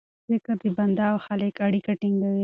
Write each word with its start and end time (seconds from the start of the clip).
ذکر 0.29 0.55
د 0.61 0.63
بنده 0.77 1.05
او 1.11 1.17
خالق 1.25 1.55
اړیکه 1.67 1.91
ټینګوي. 2.01 2.39